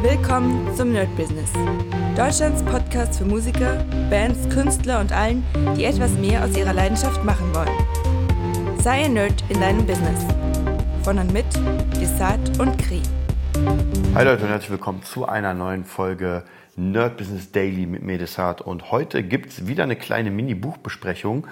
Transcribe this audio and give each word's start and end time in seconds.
Willkommen 0.00 0.72
zum 0.76 0.92
Nerd 0.92 1.14
Business. 1.16 1.52
Deutschlands 2.16 2.62
Podcast 2.62 3.18
für 3.18 3.24
Musiker, 3.24 3.84
Bands, 4.08 4.48
Künstler 4.48 5.00
und 5.00 5.10
allen, 5.10 5.44
die 5.76 5.84
etwas 5.86 6.12
mehr 6.12 6.44
aus 6.44 6.56
ihrer 6.56 6.72
Leidenschaft 6.72 7.24
machen 7.24 7.52
wollen. 7.52 8.78
Sei 8.80 9.06
ein 9.06 9.14
Nerd 9.14 9.42
in 9.48 9.60
deinem 9.60 9.84
Business. 9.84 10.24
Von 11.02 11.18
und 11.18 11.32
mit 11.32 11.46
Desart 12.00 12.60
und 12.60 12.78
Kri. 12.78 13.02
Hi 14.14 14.24
Leute 14.24 14.44
und 14.44 14.50
herzlich 14.50 14.70
willkommen 14.70 15.02
zu 15.02 15.26
einer 15.26 15.52
neuen 15.52 15.84
Folge 15.84 16.44
Nerd 16.78 17.16
Business 17.16 17.50
Daily 17.50 17.86
mit 17.86 18.02
Medesart. 18.02 18.60
Und 18.60 18.90
heute 18.90 19.22
gibt 19.22 19.50
es 19.50 19.66
wieder 19.66 19.82
eine 19.82 19.96
kleine 19.96 20.30
Mini-Buchbesprechung, 20.30 21.46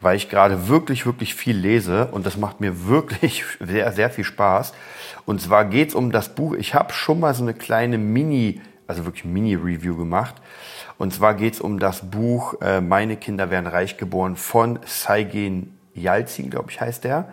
weil 0.00 0.16
ich 0.16 0.28
gerade 0.28 0.68
wirklich, 0.68 1.04
wirklich 1.04 1.34
viel 1.34 1.56
lese 1.56 2.06
und 2.06 2.24
das 2.24 2.36
macht 2.36 2.60
mir 2.60 2.86
wirklich 2.86 3.44
sehr, 3.60 3.92
sehr 3.92 4.10
viel 4.10 4.24
Spaß. 4.24 4.72
Und 5.26 5.40
zwar 5.40 5.64
geht 5.64 5.90
es 5.90 5.94
um 5.94 6.12
das 6.12 6.34
Buch, 6.34 6.54
ich 6.54 6.74
habe 6.74 6.92
schon 6.92 7.20
mal 7.20 7.34
so 7.34 7.42
eine 7.42 7.54
kleine 7.54 7.98
Mini, 7.98 8.60
also 8.86 9.04
wirklich 9.04 9.24
Mini-Review 9.24 9.96
gemacht. 9.96 10.36
Und 10.96 11.12
zwar 11.12 11.34
geht 11.34 11.54
es 11.54 11.60
um 11.60 11.78
das 11.78 12.10
Buch 12.10 12.60
äh, 12.60 12.80
Meine 12.80 13.16
Kinder 13.16 13.50
werden 13.50 13.66
reich 13.66 13.96
geboren 13.96 14.36
von 14.36 14.78
Saigen 14.86 15.78
Yalzin, 15.94 16.50
glaube 16.50 16.70
ich, 16.70 16.80
heißt 16.80 17.04
der. 17.04 17.32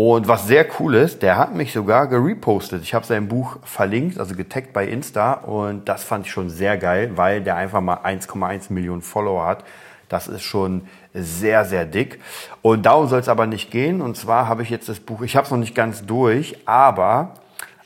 Und 0.00 0.28
was 0.28 0.46
sehr 0.46 0.64
cool 0.78 0.94
ist, 0.94 1.22
der 1.22 1.38
hat 1.38 1.56
mich 1.56 1.72
sogar 1.72 2.06
gerepostet. 2.06 2.84
Ich 2.84 2.94
habe 2.94 3.04
sein 3.04 3.26
Buch 3.26 3.56
verlinkt, 3.64 4.20
also 4.20 4.36
getaggt 4.36 4.72
bei 4.72 4.86
Insta 4.86 5.32
und 5.32 5.88
das 5.88 6.04
fand 6.04 6.24
ich 6.24 6.30
schon 6.30 6.50
sehr 6.50 6.78
geil, 6.78 7.16
weil 7.16 7.42
der 7.42 7.56
einfach 7.56 7.80
mal 7.80 7.96
1,1 8.04 8.72
Millionen 8.72 9.02
Follower 9.02 9.44
hat. 9.44 9.64
Das 10.08 10.28
ist 10.28 10.42
schon 10.42 10.86
sehr, 11.14 11.64
sehr 11.64 11.84
dick. 11.84 12.20
Und 12.62 12.86
darum 12.86 13.08
soll 13.08 13.18
es 13.18 13.28
aber 13.28 13.48
nicht 13.48 13.72
gehen. 13.72 14.00
Und 14.00 14.16
zwar 14.16 14.46
habe 14.46 14.62
ich 14.62 14.70
jetzt 14.70 14.88
das 14.88 15.00
Buch, 15.00 15.22
ich 15.22 15.34
habe 15.34 15.46
es 15.46 15.50
noch 15.50 15.58
nicht 15.58 15.74
ganz 15.74 16.06
durch, 16.06 16.56
aber 16.64 17.34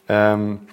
ähm, 0.07 0.69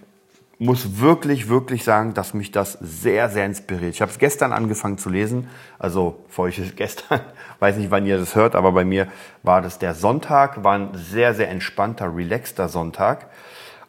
muss 0.61 0.99
wirklich, 0.99 1.47
wirklich 1.47 1.85
sagen, 1.85 2.13
dass 2.13 2.33
mich 2.33 2.51
das 2.51 2.73
sehr, 2.81 3.29
sehr 3.29 3.45
inspiriert. 3.45 3.95
Ich 3.95 4.01
habe 4.01 4.11
es 4.11 4.19
gestern 4.19 4.51
angefangen 4.51 4.97
zu 4.97 5.09
lesen. 5.09 5.47
Also 5.79 6.25
für 6.27 6.43
euch 6.43 6.59
ist 6.59 6.67
es 6.67 6.75
gestern, 6.75 7.21
weiß 7.59 7.77
nicht, 7.77 7.91
wann 7.91 8.05
ihr 8.05 8.17
das 8.17 8.35
hört, 8.35 8.55
aber 8.55 8.73
bei 8.73 8.83
mir 8.83 9.07
war 9.41 9.61
das 9.61 9.79
der 9.79 9.95
Sonntag, 9.95 10.61
war 10.61 10.75
ein 10.75 10.89
sehr, 10.93 11.33
sehr 11.33 11.49
entspannter, 11.49 12.13
relaxter 12.13 12.67
Sonntag. 12.67 13.27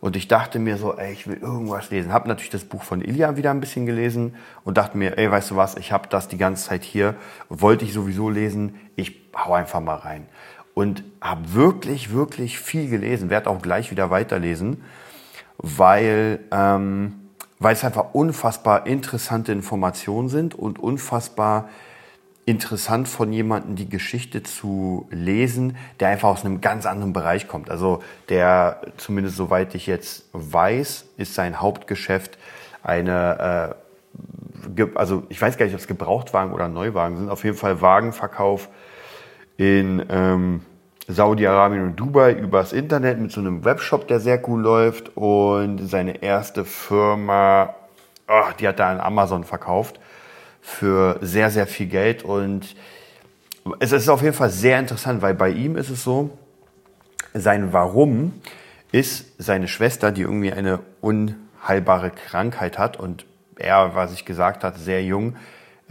Und 0.00 0.16
ich 0.16 0.28
dachte 0.28 0.60
mir 0.60 0.78
so, 0.78 0.96
ey, 0.96 1.12
ich 1.12 1.26
will 1.26 1.38
irgendwas 1.38 1.91
lesen. 1.91 2.12
Hab 2.12 2.26
natürlich 2.26 2.50
das 2.50 2.64
Buch 2.64 2.84
von 2.84 3.02
Ilja 3.02 3.36
wieder 3.36 3.50
ein 3.50 3.60
bisschen 3.60 3.84
gelesen 3.84 4.36
und 4.64 4.78
dachte 4.78 4.96
mir, 4.96 5.18
ey, 5.18 5.30
weißt 5.30 5.50
du 5.50 5.56
was, 5.56 5.76
ich 5.76 5.91
habe 5.91 6.08
das 6.08 6.28
die 6.28 6.38
ganze 6.38 6.68
Zeit 6.68 6.84
hier, 6.84 7.16
wollte 7.48 7.84
ich 7.84 7.92
sowieso 7.92 8.30
lesen, 8.30 8.76
ich 8.94 9.20
hau 9.36 9.54
einfach 9.54 9.80
mal 9.80 9.96
rein. 9.96 10.26
Und 10.72 11.02
habe 11.20 11.52
wirklich, 11.52 12.12
wirklich 12.12 12.60
viel 12.60 12.88
gelesen, 12.88 13.28
werde 13.28 13.50
auch 13.50 13.60
gleich 13.60 13.91
wieder 13.91 14.10
weiterlesen 14.10 14.84
weil, 15.62 16.41
ähm, 16.50 17.30
weil 17.58 17.75
es 17.75 17.84
einfach 17.84 18.14
unfassbar 18.14 18.86
interessante 18.86 19.53
Informationen 19.53 20.28
sind 20.28 20.55
und 20.55 20.78
unfassbar 20.78 21.69
interessant 22.47 23.06
von 23.06 23.33
jemandem 23.33 23.77
die 23.77 23.88
Geschichte 23.88 24.42
zu 24.42 25.06
lesen, 25.11 25.77
der 26.00 26.08
einfach 26.08 26.31
aus 26.31 26.44
einem 26.44 26.61
ganz 26.61 26.86
anderen 26.86 27.12
Bereich 27.12 27.47
kommt. 27.47 27.70
Also 27.70 28.03
der, 28.28 28.81
zumindest 28.97 29.36
soweit 29.36 29.75
ich 29.75 29.86
jetzt 29.86 30.25
weiß, 30.33 31.06
ist 31.16 31.34
sein 31.34 31.61
Hauptgeschäft 31.61 32.38
eine, 32.83 33.77
äh, 34.77 34.84
also 34.94 35.25
ich 35.28 35.41
weiß 35.41 35.58
gar 35.58 35.66
nicht, 35.66 35.75
ob 35.75 35.81
es 35.81 35.86
Gebrauchtwagen 35.86 36.53
oder 36.53 36.69
Neuwagen 36.69 37.19
sind, 37.19 37.28
auf 37.28 37.44
jeden 37.44 37.56
Fall 37.56 37.81
Wagenverkauf 37.81 38.69
in 39.56 40.05
ähm, 40.08 40.62
Saudi-Arabien 41.12 41.83
und 41.83 41.97
Dubai 41.97 42.33
übers 42.33 42.72
Internet 42.72 43.19
mit 43.19 43.33
so 43.33 43.41
einem 43.41 43.64
Webshop, 43.64 44.08
der 44.08 44.20
sehr 44.20 44.47
cool 44.48 44.61
läuft. 44.61 45.16
Und 45.16 45.78
seine 45.89 46.22
erste 46.22 46.64
Firma, 46.64 47.75
oh, 48.28 48.50
die 48.58 48.69
hat 48.69 48.78
da 48.78 48.91
an 48.91 49.00
Amazon 49.00 49.44
verkauft 49.44 50.00
für 50.61 51.19
sehr, 51.20 51.50
sehr 51.50 51.66
viel 51.66 51.86
Geld. 51.86 52.22
Und 52.22 52.75
es 53.78 53.93
ist 53.93 54.09
auf 54.09 54.22
jeden 54.22 54.34
Fall 54.34 54.50
sehr 54.50 54.78
interessant, 54.78 55.22
weil 55.22 55.34
bei 55.34 55.50
ihm 55.50 55.76
ist 55.76 55.91
es 55.91 56.04
so, 56.04 56.31
sein 57.34 57.72
Warum 57.72 58.41
ist 58.93 59.26
seine 59.38 59.69
Schwester, 59.69 60.12
die 60.12 60.22
irgendwie 60.22 60.53
eine 60.53 60.81
unheilbare 61.00 62.10
Krankheit 62.10 62.78
hat 62.78 62.99
und 62.99 63.25
er, 63.56 63.94
was 63.94 64.12
ich 64.12 64.25
gesagt 64.25 64.65
hat, 64.65 64.78
sehr 64.78 65.04
jung, 65.04 65.37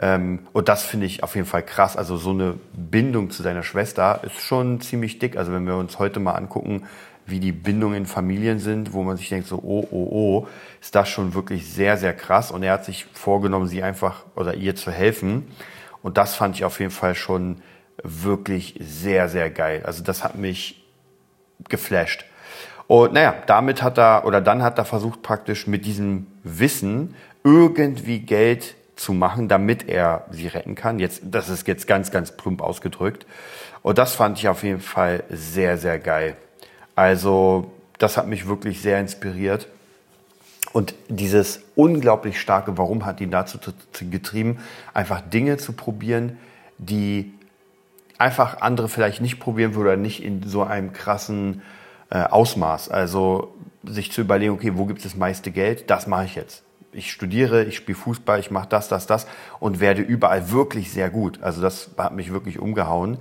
ähm, 0.01 0.39
und 0.53 0.69
das 0.69 0.83
finde 0.83 1.05
ich 1.05 1.23
auf 1.23 1.35
jeden 1.35 1.47
Fall 1.47 1.63
krass. 1.63 1.97
Also 1.97 2.15
so 2.15 2.31
eine 2.31 2.55
Bindung 2.73 3.29
zu 3.31 3.43
seiner 3.43 3.63
Schwester 3.63 4.21
ist 4.23 4.39
schon 4.39 4.79
ziemlich 4.79 5.19
dick. 5.19 5.37
Also 5.37 5.51
wenn 5.51 5.65
wir 5.65 5.75
uns 5.75 5.99
heute 5.99 6.19
mal 6.19 6.33
angucken, 6.33 6.83
wie 7.25 7.39
die 7.39 7.51
Bindungen 7.51 7.97
in 7.97 8.05
Familien 8.05 8.59
sind, 8.59 8.93
wo 8.93 9.03
man 9.03 9.17
sich 9.17 9.29
denkt, 9.29 9.47
so, 9.47 9.57
oh, 9.57 9.87
oh, 9.91 10.07
oh, 10.11 10.47
ist 10.81 10.95
das 10.95 11.09
schon 11.09 11.33
wirklich 11.33 11.71
sehr, 11.71 11.97
sehr 11.97 12.13
krass. 12.13 12.49
Und 12.49 12.63
er 12.63 12.73
hat 12.73 12.85
sich 12.85 13.05
vorgenommen, 13.13 13.67
sie 13.67 13.83
einfach 13.83 14.23
oder 14.35 14.55
ihr 14.55 14.75
zu 14.75 14.89
helfen. 14.89 15.47
Und 16.01 16.17
das 16.17 16.33
fand 16.33 16.55
ich 16.55 16.63
auf 16.63 16.79
jeden 16.79 16.91
Fall 16.91 17.13
schon 17.13 17.61
wirklich 18.01 18.79
sehr, 18.79 19.27
sehr 19.27 19.49
geil. 19.49 19.83
Also 19.85 20.01
das 20.01 20.23
hat 20.23 20.35
mich 20.35 20.87
geflasht. 21.67 22.23
Und 22.87 23.13
naja, 23.13 23.35
damit 23.45 23.83
hat 23.83 23.99
er, 23.99 24.25
oder 24.25 24.39
dann 24.39 24.63
hat 24.63 24.77
er 24.77 24.85
versucht 24.85 25.21
praktisch 25.21 25.67
mit 25.67 25.85
diesem 25.85 26.25
Wissen 26.43 27.15
irgendwie 27.43 28.19
Geld 28.19 28.75
zu 28.99 29.13
machen, 29.13 29.47
damit 29.47 29.87
er 29.87 30.25
sie 30.29 30.47
retten 30.47 30.75
kann. 30.75 30.99
Jetzt, 30.99 31.21
das 31.23 31.47
ist 31.47 31.67
jetzt 31.67 31.87
ganz, 31.87 32.11
ganz 32.11 32.35
plump 32.35 32.61
ausgedrückt. 32.61 33.25
Und 33.81 33.97
das 33.97 34.13
fand 34.13 34.37
ich 34.37 34.49
auf 34.49 34.63
jeden 34.63 34.81
Fall 34.81 35.23
sehr, 35.29 35.77
sehr 35.77 35.99
geil. 35.99 36.35
Also, 36.95 37.71
das 37.97 38.17
hat 38.17 38.27
mich 38.27 38.47
wirklich 38.47 38.81
sehr 38.81 38.99
inspiriert. 38.99 39.67
Und 40.73 40.93
dieses 41.07 41.61
unglaublich 41.75 42.39
starke 42.39 42.77
Warum 42.77 43.05
hat 43.05 43.21
ihn 43.21 43.31
dazu 43.31 43.57
getrieben, 44.11 44.59
einfach 44.93 45.21
Dinge 45.21 45.57
zu 45.57 45.73
probieren, 45.73 46.37
die 46.77 47.33
einfach 48.17 48.59
andere 48.61 48.89
vielleicht 48.89 49.21
nicht 49.21 49.39
probieren 49.39 49.75
würden 49.75 49.87
oder 49.87 49.97
nicht 49.97 50.21
in 50.21 50.43
so 50.43 50.61
einem 50.63 50.91
krassen 50.91 51.61
äh, 52.09 52.19
Ausmaß. 52.19 52.89
Also 52.89 53.55
sich 53.83 54.11
zu 54.11 54.21
überlegen, 54.21 54.53
okay, 54.53 54.73
wo 54.75 54.85
gibt 54.85 54.99
es 54.99 55.05
das 55.05 55.15
meiste 55.15 55.51
Geld? 55.51 55.89
Das 55.89 56.05
mache 56.05 56.25
ich 56.25 56.35
jetzt 56.35 56.63
ich 56.91 57.11
studiere, 57.11 57.63
ich 57.63 57.75
spiele 57.75 57.97
Fußball, 57.97 58.39
ich 58.39 58.51
mache 58.51 58.67
das, 58.69 58.87
das, 58.87 59.05
das 59.07 59.27
und 59.59 59.79
werde 59.79 60.01
überall 60.01 60.51
wirklich 60.51 60.91
sehr 60.91 61.09
gut. 61.09 61.41
Also 61.41 61.61
das 61.61 61.91
hat 61.97 62.13
mich 62.13 62.31
wirklich 62.31 62.59
umgehauen. 62.59 63.17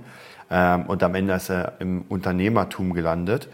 Ähm, 0.49 0.83
und 0.83 1.03
am 1.03 1.15
Ende 1.15 1.33
ist 1.33 1.49
er 1.49 1.73
im 1.79 2.03
Unternehmertum 2.09 2.93
gelandet. 2.93 3.47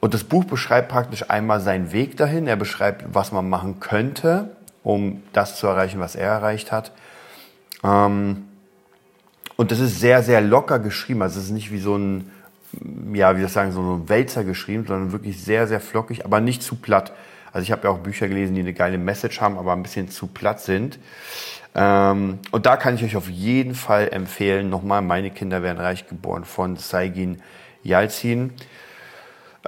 Und 0.00 0.14
das 0.14 0.24
Buch 0.24 0.44
beschreibt 0.44 0.88
praktisch 0.88 1.30
einmal 1.30 1.60
seinen 1.60 1.92
Weg 1.92 2.16
dahin. 2.16 2.48
Er 2.48 2.56
beschreibt, 2.56 3.14
was 3.14 3.30
man 3.30 3.48
machen 3.48 3.78
könnte, 3.78 4.50
um 4.82 5.22
das 5.32 5.56
zu 5.56 5.68
erreichen, 5.68 6.00
was 6.00 6.16
er 6.16 6.28
erreicht 6.28 6.72
hat. 6.72 6.92
Ähm, 7.84 8.48
und 9.56 9.70
das 9.70 9.78
ist 9.78 10.00
sehr, 10.00 10.24
sehr 10.24 10.40
locker 10.40 10.80
geschrieben. 10.80 11.22
Also 11.22 11.38
es 11.38 11.46
ist 11.46 11.52
nicht 11.52 11.70
wie 11.70 11.78
so 11.78 11.96
ein, 11.96 12.30
ja, 13.12 13.36
wie 13.36 13.44
ich 13.44 13.52
sagen, 13.52 13.70
so 13.70 13.80
ein 13.80 14.08
Wälzer 14.08 14.42
geschrieben, 14.42 14.84
sondern 14.88 15.12
wirklich 15.12 15.40
sehr, 15.40 15.68
sehr 15.68 15.80
flockig, 15.80 16.24
aber 16.24 16.40
nicht 16.40 16.64
zu 16.64 16.74
platt. 16.74 17.12
Also 17.52 17.64
ich 17.64 17.72
habe 17.72 17.84
ja 17.84 17.90
auch 17.90 17.98
Bücher 17.98 18.28
gelesen, 18.28 18.54
die 18.54 18.60
eine 18.60 18.72
geile 18.72 18.98
Message 18.98 19.40
haben, 19.40 19.58
aber 19.58 19.72
ein 19.72 19.82
bisschen 19.82 20.08
zu 20.08 20.26
platt 20.26 20.60
sind. 20.60 20.98
Ähm, 21.74 22.38
und 22.50 22.66
da 22.66 22.76
kann 22.76 22.94
ich 22.94 23.04
euch 23.04 23.16
auf 23.16 23.28
jeden 23.28 23.74
Fall 23.74 24.08
empfehlen, 24.12 24.68
nochmal, 24.68 25.02
meine 25.02 25.30
Kinder 25.30 25.62
werden 25.62 25.78
reich 25.78 26.06
geboren 26.06 26.44
von 26.44 26.76
Saigin 26.76 27.40
Yalzin. 27.82 28.52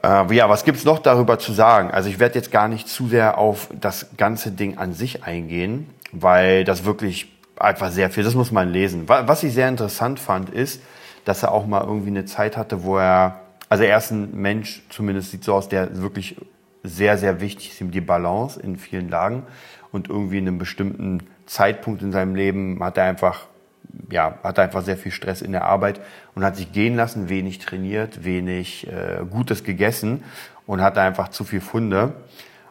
Äh, 0.02 0.34
ja, 0.34 0.48
was 0.48 0.64
gibt's 0.64 0.84
noch 0.84 0.98
darüber 0.98 1.38
zu 1.38 1.52
sagen? 1.52 1.90
Also 1.90 2.08
ich 2.08 2.18
werde 2.18 2.34
jetzt 2.34 2.50
gar 2.50 2.68
nicht 2.68 2.88
zu 2.88 3.08
sehr 3.08 3.38
auf 3.38 3.68
das 3.80 4.08
ganze 4.16 4.50
Ding 4.50 4.76
an 4.78 4.92
sich 4.92 5.24
eingehen, 5.24 5.88
weil 6.12 6.64
das 6.64 6.84
wirklich 6.84 7.32
einfach 7.56 7.90
sehr 7.90 8.10
viel, 8.10 8.24
das 8.24 8.34
muss 8.34 8.50
man 8.50 8.70
lesen. 8.70 9.08
Was 9.08 9.42
ich 9.42 9.54
sehr 9.54 9.68
interessant 9.68 10.18
fand, 10.18 10.50
ist, 10.50 10.82
dass 11.24 11.42
er 11.42 11.52
auch 11.52 11.66
mal 11.66 11.82
irgendwie 11.82 12.08
eine 12.08 12.24
Zeit 12.24 12.56
hatte, 12.56 12.82
wo 12.82 12.98
er, 12.98 13.40
also 13.68 13.84
er 13.84 13.96
ist 13.96 14.10
ein 14.10 14.34
Mensch, 14.34 14.82
zumindest 14.90 15.30
sieht 15.30 15.44
so 15.44 15.54
aus, 15.54 15.68
der 15.68 16.02
wirklich 16.02 16.36
sehr, 16.84 17.18
sehr 17.18 17.40
wichtig 17.40 17.70
ist 17.70 17.80
ihm 17.80 17.90
die 17.90 18.00
Balance 18.00 18.60
in 18.60 18.76
vielen 18.76 19.08
Lagen. 19.08 19.42
Und 19.90 20.08
irgendwie 20.08 20.38
in 20.38 20.46
einem 20.46 20.58
bestimmten 20.58 21.22
Zeitpunkt 21.46 22.02
in 22.02 22.12
seinem 22.12 22.34
Leben 22.34 22.82
hat 22.82 22.98
er 22.98 23.04
einfach, 23.04 23.46
ja, 24.10 24.38
hat 24.42 24.58
er 24.58 24.64
einfach 24.64 24.82
sehr 24.82 24.96
viel 24.96 25.12
Stress 25.12 25.40
in 25.40 25.52
der 25.52 25.64
Arbeit 25.64 26.00
und 26.34 26.44
hat 26.44 26.56
sich 26.56 26.72
gehen 26.72 26.96
lassen, 26.96 27.28
wenig 27.28 27.58
trainiert, 27.58 28.24
wenig 28.24 28.86
äh, 28.86 29.24
Gutes 29.28 29.64
gegessen 29.64 30.22
und 30.66 30.82
hatte 30.82 31.00
einfach 31.00 31.28
zu 31.28 31.44
viel 31.44 31.60
Funde 31.60 32.14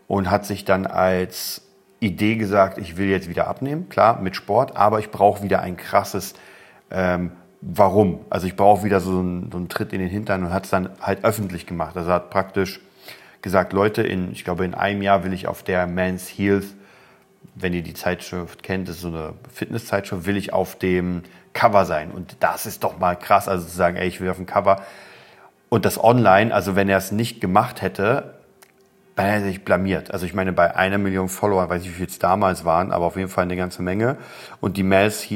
und 0.07 0.29
hat 0.29 0.45
sich 0.45 0.65
dann 0.65 0.85
als 0.85 1.61
Idee 1.99 2.35
gesagt, 2.35 2.77
ich 2.77 2.97
will 2.97 3.07
jetzt 3.07 3.29
wieder 3.29 3.47
abnehmen, 3.47 3.87
klar, 3.87 4.21
mit 4.21 4.35
Sport, 4.35 4.75
aber 4.75 4.99
ich 4.99 5.09
brauche 5.09 5.41
wieder 5.43 5.61
ein 5.61 5.77
krasses 5.77 6.33
ähm, 6.91 7.31
Warum. 7.65 8.19
Also 8.29 8.45
ich 8.45 8.57
brauche 8.57 8.83
wieder 8.83 8.99
so 8.99 9.19
einen, 9.19 9.49
so 9.49 9.57
einen 9.57 9.69
Tritt 9.69 9.93
in 9.93 9.99
den 9.99 10.09
Hintern 10.09 10.43
und 10.43 10.53
hat 10.53 10.65
es 10.65 10.69
dann 10.69 10.89
halt 10.99 11.23
öffentlich 11.23 11.65
gemacht. 11.65 11.95
Also 11.95 12.11
hat 12.11 12.29
praktisch 12.29 12.81
gesagt, 13.43 13.73
Leute, 13.73 14.01
in, 14.01 14.31
ich 14.31 14.43
glaube, 14.43 14.65
in 14.65 14.73
einem 14.73 15.03
Jahr 15.03 15.23
will 15.23 15.33
ich 15.33 15.47
auf 15.47 15.61
der 15.61 15.85
Men's 15.85 16.27
Health, 16.27 16.65
wenn 17.53 17.73
ihr 17.73 17.83
die 17.83 17.93
Zeitschrift 17.93 18.63
kennt, 18.63 18.87
das 18.87 18.95
ist 18.95 19.01
so 19.03 19.09
eine 19.09 19.33
Fitnesszeitschrift, 19.53 20.25
will 20.25 20.37
ich 20.37 20.53
auf 20.53 20.75
dem 20.79 21.21
Cover 21.53 21.85
sein. 21.85 22.09
Und 22.09 22.37
das 22.39 22.65
ist 22.65 22.83
doch 22.83 22.97
mal 22.97 23.15
krass, 23.15 23.47
also 23.47 23.67
zu 23.67 23.75
sagen, 23.75 23.97
ey, 23.97 24.07
ich 24.07 24.19
will 24.19 24.29
auf 24.29 24.37
dem 24.37 24.47
Cover. 24.47 24.81
Und 25.69 25.85
das 25.85 26.03
online, 26.03 26.53
also 26.53 26.75
wenn 26.75 26.89
er 26.89 26.97
es 26.97 27.11
nicht 27.11 27.41
gemacht 27.41 27.81
hätte, 27.81 28.33
er 29.15 29.41
sich 29.41 29.63
blamiert. 29.63 30.11
Also 30.11 30.25
ich 30.25 30.33
meine, 30.33 30.53
bei 30.53 30.75
einer 30.75 30.97
Million 30.97 31.29
Follower, 31.29 31.69
weiß 31.69 31.83
ich, 31.83 31.89
wie 31.89 31.93
viel 31.93 32.07
es 32.07 32.17
damals 32.17 32.65
waren, 32.65 32.91
aber 32.91 33.05
auf 33.05 33.15
jeden 33.15 33.29
Fall 33.29 33.43
eine 33.43 33.55
ganze 33.55 33.83
Menge. 33.83 34.17
Und 34.59 34.77
die 34.77 34.83
Mans, 34.83 35.27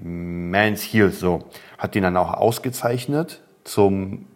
Mans 0.00 0.82
Heels, 0.82 1.20
so, 1.20 1.44
hat 1.76 1.94
ihn 1.94 2.02
dann 2.02 2.16
auch 2.16 2.34
ausgezeichnet 2.34 3.40
zum 3.62 4.26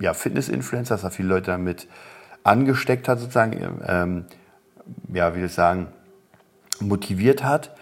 ja, 0.00 0.14
Fitness-Influencer, 0.14 0.94
dass 0.94 1.04
er 1.04 1.10
viele 1.10 1.28
Leute 1.28 1.50
damit 1.50 1.88
angesteckt 2.46 3.08
hat, 3.08 3.18
sozusagen, 3.18 3.80
ähm, 3.86 4.24
ja, 5.12 5.34
wie 5.34 5.38
soll 5.40 5.46
ich 5.46 5.54
sagen, 5.54 5.88
motiviert 6.80 7.42
hat. 7.44 7.74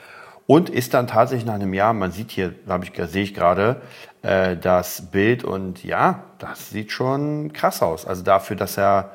Und 0.47 0.69
ist 0.69 0.93
dann 0.93 1.07
tatsächlich 1.07 1.47
nach 1.47 1.55
einem 1.55 1.73
Jahr, 1.73 1.95
man 1.95 2.11
sieht 2.11 2.31
hier, 2.31 2.55
habe 2.69 2.85
ich, 2.85 2.93
sehe 3.11 3.23
ich 3.23 3.35
gerade, 3.35 3.81
äh, 4.23 4.57
das 4.57 5.11
Bild 5.11 5.43
und 5.43 5.85
ja, 5.85 6.25
das 6.39 6.71
sieht 6.71 6.93
schon 6.93 7.53
krass 7.53 7.83
aus. 7.83 8.07
Also 8.07 8.23
dafür, 8.23 8.57
dass 8.57 8.77
er 8.77 9.13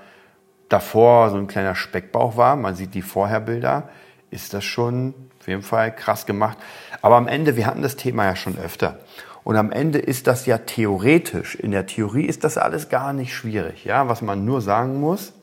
davor 0.70 1.30
so 1.30 1.38
ein 1.38 1.48
kleiner 1.48 1.76
Speckbauch 1.76 2.36
war, 2.36 2.56
man 2.56 2.76
sieht 2.76 2.96
die 2.96 3.02
Vorherbilder, 3.04 3.90
ist 4.32 4.54
das 4.54 4.64
schon 4.64 5.14
auf 5.40 5.48
jeden 5.48 5.62
Fall 5.62 5.96
krass 5.96 6.26
gemacht. 6.26 6.58
Aber 7.02 7.16
am 7.16 7.28
Ende, 7.28 7.56
wir 7.56 7.66
hatten 7.66 7.82
das 7.82 7.96
Thema 7.96 8.26
ja 8.26 8.36
schon 8.36 8.58
öfter. 8.58 9.00
Und 9.44 9.56
am 9.56 9.72
Ende 9.72 10.00
ist 10.00 10.28
das 10.28 10.46
ja 10.46 10.58
theoretisch. 10.60 11.56
In 11.56 11.72
der 11.72 11.86
Theorie 11.86 12.26
ist 12.26 12.44
das 12.44 12.58
alles 12.58 12.90
gar 12.90 13.14
nicht 13.14 13.34
schwierig. 13.34 13.86
Ja, 13.86 14.08
was 14.08 14.22
man 14.22 14.46
nur 14.46 14.62
sagen 14.62 15.00
muss, 15.00 15.34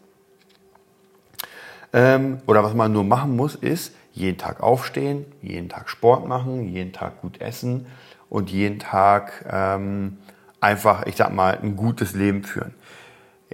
ähm, 1.96 2.42
oder 2.46 2.62
was 2.62 2.74
man 2.74 2.92
nur 2.92 3.04
machen 3.04 3.34
muss, 3.34 3.54
ist 3.54 3.94
jeden 4.12 4.36
Tag 4.36 4.62
aufstehen, 4.62 5.24
jeden 5.40 5.70
Tag 5.70 5.88
Sport 5.88 6.28
machen, 6.28 6.68
jeden 6.68 6.92
Tag 6.92 7.22
gut 7.22 7.40
essen 7.40 7.86
und 8.28 8.50
jeden 8.50 8.78
Tag 8.78 9.46
ähm, 9.50 10.18
einfach, 10.60 11.06
ich 11.06 11.16
sag 11.16 11.32
mal, 11.32 11.58
ein 11.62 11.74
gutes 11.74 12.14
Leben 12.14 12.44
führen. 12.44 12.74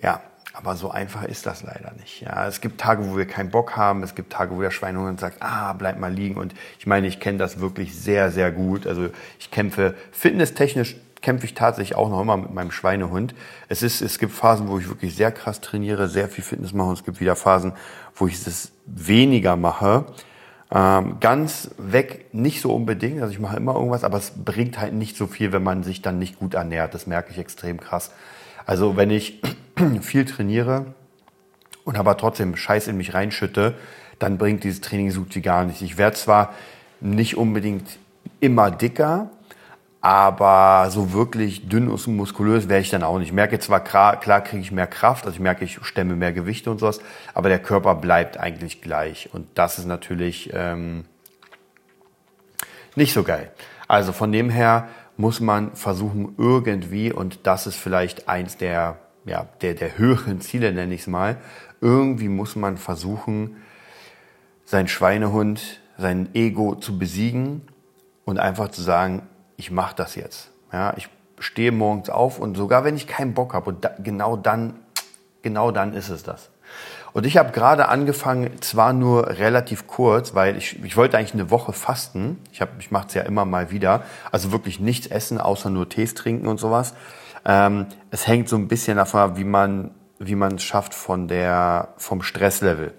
Ja, 0.03 0.21
aber 0.55 0.75
so 0.75 0.91
einfach 0.91 1.23
ist 1.23 1.47
das 1.47 1.63
leider 1.63 1.93
nicht. 2.01 2.21
Ja, 2.21 2.49
es 2.49 2.61
gibt 2.61 2.81
Tage, 2.81 3.09
wo 3.09 3.17
wir 3.17 3.27
keinen 3.27 3.51
Bock 3.51 3.77
haben. 3.77 4.03
Es 4.03 4.17
gibt 4.17 4.33
Tage, 4.33 4.57
wo 4.57 4.61
der 4.61 4.73
Schweinehund 4.73 5.21
sagt, 5.21 5.37
ah, 5.41 5.73
bleib 5.73 6.01
mal 6.01 6.13
liegen. 6.13 6.37
Und 6.37 6.53
ich 6.81 6.87
meine, 6.87 7.07
ich 7.07 7.21
kenne 7.21 7.39
das 7.39 7.61
wirklich 7.61 7.97
sehr, 7.97 8.33
sehr 8.33 8.51
gut. 8.51 8.89
Also 8.89 9.09
ich 9.39 9.53
kämpfe 9.53 9.95
fitnesstechnisch 10.11 10.97
kämpfe 11.23 11.47
ich 11.47 11.55
tatsächlich 11.55 11.97
auch 11.97 12.11
noch 12.11 12.21
immer 12.21 12.37
mit 12.37 12.53
meinem 12.53 12.71
Schweinehund. 12.71 13.35
Es 13.69 13.83
ist, 13.83 14.03
es 14.03 14.19
gibt 14.19 14.33
Phasen, 14.33 14.69
wo 14.69 14.79
ich 14.79 14.89
wirklich 14.89 15.15
sehr 15.15 15.33
krass 15.33 15.61
trainiere, 15.61 16.09
sehr 16.09 16.29
viel 16.29 16.45
Fitness 16.45 16.73
mache. 16.73 16.89
Und 16.89 16.99
es 16.99 17.05
gibt 17.05 17.21
wieder 17.21 17.37
Phasen, 17.37 17.73
wo 18.15 18.27
ich 18.27 18.47
es 18.47 18.73
weniger 18.87 19.57
mache. 19.57 20.05
Ähm, 20.75 21.19
ganz 21.21 21.71
weg 21.79 22.27
nicht 22.33 22.61
so 22.61 22.75
unbedingt. 22.75 23.21
Also 23.21 23.33
ich 23.33 23.39
mache 23.41 23.57
immer 23.57 23.75
irgendwas, 23.75 24.05
aber 24.05 24.19
es 24.19 24.33
bringt 24.45 24.81
halt 24.81 24.95
nicht 24.95 25.17
so 25.17 25.27
viel, 25.27 25.53
wenn 25.53 25.63
man 25.63 25.83
sich 25.83 26.03
dann 26.03 26.19
nicht 26.19 26.39
gut 26.39 26.55
ernährt. 26.55 26.95
Das 26.95 27.07
merke 27.07 27.31
ich 27.31 27.39
extrem 27.39 27.79
krass. 27.79 28.11
Also 28.67 28.97
wenn 28.97 29.11
ich 29.11 29.41
viel 30.01 30.25
trainiere 30.25 30.87
und 31.85 31.97
aber 31.97 32.17
trotzdem 32.17 32.57
Scheiß 32.57 32.89
in 32.89 32.97
mich 32.97 33.15
reinschütte, 33.15 33.75
dann 34.19 34.39
bringt 34.39 34.65
dieses 34.65 34.81
Training 34.81 35.11
so 35.11 35.21
gut 35.23 35.35
wie 35.35 35.43
gar 35.43 35.65
nichts. 35.65 35.83
Ich 35.83 35.99
werde 35.99 36.17
zwar 36.17 36.55
nicht 37.01 37.37
unbedingt 37.37 37.99
immer 38.41 38.71
dicker, 38.71 39.31
aber 40.03 40.91
so 40.91 41.13
wirklich 41.15 41.69
dünn 41.69 41.89
und 41.89 42.07
muskulös 42.09 42.69
wäre 42.69 42.81
ich 42.81 42.91
dann 42.91 43.03
auch 43.03 43.19
nicht. 43.19 43.29
Ich 43.29 43.33
merke 43.33 43.59
zwar, 43.59 43.81
klar, 43.83 44.19
kriege 44.19 44.61
ich 44.61 44.73
mehr 44.73 44.87
Kraft, 44.87 45.25
also 45.25 45.37
ich 45.37 45.41
merke, 45.41 45.65
ich 45.65 45.79
stemme 45.83 46.17
mehr 46.17 46.33
Gewichte 46.33 46.71
und 46.71 46.79
sowas, 46.79 47.01
aber 47.33 47.49
der 47.49 47.61
Körper 47.61 47.95
bleibt 47.95 48.39
eigentlich 48.39 48.83
gleich. 48.83 49.31
Und 49.33 49.47
das 49.55 49.79
ist 49.79 49.87
natürlich 49.87 50.51
ähm, 50.53 51.05
nicht 52.97 53.15
so 53.15 53.23
geil. 53.23 53.53
Also 53.89 54.13
von 54.13 54.33
dem 54.33 54.51
her 54.51 54.89
muss 55.17 55.41
man 55.41 55.75
versuchen, 55.77 56.35
irgendwie, 56.37 57.13
und 57.13 57.47
das 57.47 57.67
ist 57.67 57.77
vielleicht 57.77 58.29
eins 58.29 58.57
der 58.59 58.99
ja, 59.25 59.47
der, 59.61 59.75
der 59.75 59.99
höheren 59.99 60.41
Ziele, 60.41 60.73
nenne 60.73 60.95
ich 60.95 61.03
es 61.03 61.07
mal. 61.07 61.37
Irgendwie 61.81 62.29
muss 62.29 62.57
man 62.57 62.77
versuchen, 62.77 63.57
sein 64.65 64.89
Schweinehund, 64.89 65.81
sein 65.99 66.35
Ego 66.35 66.75
zu 66.75 66.99
besiegen 66.99 67.63
und 68.25 68.39
einfach 68.39 68.71
zu 68.71 68.83
sagen, 68.83 69.23
ich 69.63 69.71
mache 69.71 69.95
das 69.95 70.17
jetzt. 70.17 70.51
Ja, 70.73 70.93
ich 70.97 71.09
stehe 71.39 71.71
morgens 71.71 72.11
auf 72.11 72.41
und 72.41 72.57
sogar 72.57 72.83
wenn 72.83 72.97
ich 72.97 73.07
keinen 73.07 73.33
Bock 73.33 73.55
habe 73.55 73.71
und 73.71 73.85
da, 73.85 73.93
genau 74.03 74.37
dann, 74.37 74.75
genau 75.43 75.71
dann 75.71 75.95
ist 75.95 76.09
es 76.09 76.25
das. 76.25 76.51
Und 77.13 77.27
ich 77.27 77.37
habe 77.37 77.53
gerade 77.53 77.89
angefangen, 77.89 78.61
zwar 78.61 78.93
nur 78.93 79.29
relativ 79.29 79.87
kurz, 79.87 80.35
weil 80.35 80.57
ich, 80.57 80.83
ich 80.83 80.97
wollte 80.97 81.17
eigentlich 81.17 81.35
eine 81.35 81.51
Woche 81.51 81.73
fasten. 81.73 82.41
Ich, 82.51 82.61
hab, 82.61 82.71
ich 82.81 82.91
mache 82.91 83.07
es 83.07 83.15
ja 83.15 83.23
immer 83.23 83.45
mal 83.45 83.71
wieder. 83.71 84.03
Also 84.33 84.51
wirklich 84.51 84.81
nichts 84.81 85.07
essen, 85.07 85.39
außer 85.39 85.71
nur 85.71 85.89
Tees 85.89 86.15
trinken 86.15 86.49
und 86.49 86.59
sowas. 86.59 86.95
Ähm, 87.45 87.87
es 88.11 88.27
hängt 88.27 88.49
so 88.49 88.57
ein 88.57 88.67
bisschen 88.67 88.97
davon 88.97 89.21
ab, 89.21 89.37
wie 89.37 89.45
man 89.45 89.93
wie 90.19 90.37
man 90.37 90.55
es 90.55 90.63
schafft 90.63 90.95
von 90.95 91.29
der 91.29 91.89
vom 91.99 92.23
Stresslevel. 92.23 92.95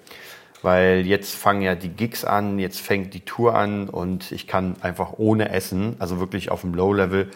Weil 0.64 1.06
jetzt 1.06 1.36
fangen 1.36 1.62
ja 1.62 1.76
die 1.76 1.90
Gigs 1.90 2.24
an, 2.24 2.58
jetzt 2.58 2.80
fängt 2.80 3.14
die 3.14 3.20
Tour 3.20 3.54
an 3.54 3.90
und 3.90 4.32
ich 4.32 4.48
kann 4.48 4.78
einfach 4.82 5.14
ohne 5.18 5.50
Essen, 5.50 5.98
also 6.00 6.20
wirklich 6.20 6.52
auf 6.52 6.62
dem 6.62 6.74
Low-Level, 6.74 7.30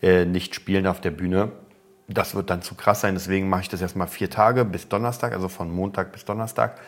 äh, 0.00 0.24
nicht 0.24 0.54
spielen 0.54 0.86
auf 0.86 1.00
der 1.00 1.10
Bühne. 1.10 1.50
Das 2.06 2.36
wird 2.36 2.50
dann 2.50 2.62
zu 2.62 2.76
krass 2.76 3.00
sein, 3.00 3.14
deswegen 3.14 3.48
mache 3.48 3.62
ich 3.62 3.68
das 3.68 3.82
erstmal 3.82 4.06
vier 4.06 4.30
Tage 4.30 4.64
bis 4.64 4.88
Donnerstag, 4.88 5.32
also 5.32 5.48
von 5.48 5.70
Montag 5.70 6.12
bis 6.12 6.24
Donnerstag. 6.24 6.78